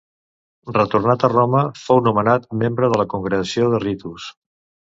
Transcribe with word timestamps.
Retornat 0.77 1.25
a 1.27 1.29
Roma, 1.33 1.61
fou 1.83 2.01
nomenat 2.09 2.49
membre 2.63 2.91
de 2.95 2.99
la 3.03 3.07
Congregació 3.15 3.71
de 3.77 3.85
Ritus. 3.87 4.31